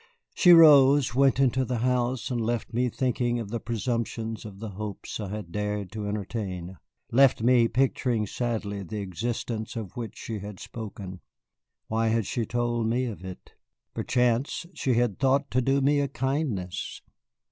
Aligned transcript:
She 0.33 0.51
rose, 0.51 1.13
went 1.13 1.39
into 1.39 1.63
the 1.63 1.77
house, 1.77 2.31
and 2.31 2.41
left 2.41 2.73
me 2.73 2.89
thinking 2.89 3.37
of 3.39 3.49
the 3.49 3.59
presumptions 3.59 4.45
of 4.45 4.57
the 4.57 4.69
hopes 4.69 5.19
I 5.19 5.29
had 5.29 5.51
dared 5.51 5.91
to 5.91 6.07
entertain, 6.07 6.77
left 7.11 7.43
me 7.43 7.67
picturing 7.67 8.25
sadly 8.25 8.81
the 8.81 8.97
existence 8.97 9.75
of 9.75 9.95
which 9.95 10.17
she 10.17 10.39
had 10.39 10.59
spoken. 10.59 11.19
Why 11.85 12.07
had 12.07 12.25
she 12.25 12.47
told 12.47 12.87
me 12.87 13.05
of 13.05 13.23
it? 13.23 13.53
Perchance 13.93 14.65
she 14.73 14.95
had 14.95 15.19
thought 15.19 15.51
to 15.51 15.61
do 15.61 15.81
me 15.81 15.99
a 15.99 16.07
kindness! 16.07 17.03